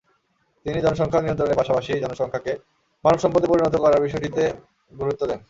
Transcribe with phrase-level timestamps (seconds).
[0.65, 2.51] তিনি জনসংখ্যা নিয়ন্ত্রণের পাশাপাশি জনসংখ্যাকে
[3.03, 4.43] মানবসম্পদে পরিণত করার বিষয়টিতে
[4.91, 5.39] গুরুত্ব দেন।